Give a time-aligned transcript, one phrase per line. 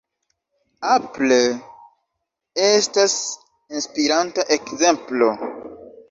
[0.91, 1.35] Apple
[2.67, 3.17] estas
[3.81, 5.29] inspiranta ekzemplo.